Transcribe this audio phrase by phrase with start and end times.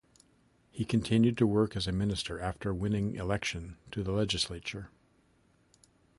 [0.71, 4.89] He continued to work as a minister after winning election to the legislature.